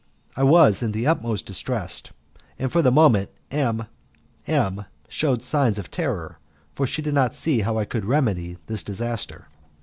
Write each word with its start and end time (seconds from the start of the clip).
I 0.35 0.41
was 0.41 0.81
in 0.81 0.93
the 0.93 1.05
utmost 1.05 1.45
distress, 1.45 2.01
and 2.57 2.71
for 2.71 2.81
the 2.81 2.91
moment 2.91 3.29
M 3.51 3.85
M 4.47 4.85
shewed 5.07 5.43
signs 5.43 5.77
of 5.77 5.91
terror, 5.91 6.39
for 6.73 6.87
she 6.87 7.03
did 7.03 7.13
not 7.13 7.35
see 7.35 7.59
how 7.61 7.77
I 7.77 7.85
could 7.85 8.05
remedy 8.05 8.57
this 8.65 8.81
disaster. 8.81 9.47